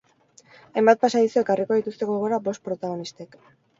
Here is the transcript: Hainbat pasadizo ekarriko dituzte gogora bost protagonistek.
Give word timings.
Hainbat 0.71 1.03
pasadizo 1.03 1.39
ekarriko 1.43 1.77
dituzte 1.81 2.09
gogora 2.13 2.41
bost 2.49 2.65
protagonistek. 2.71 3.39